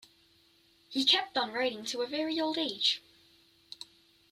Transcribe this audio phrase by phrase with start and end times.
[0.89, 3.03] He kept on writing to a very old age.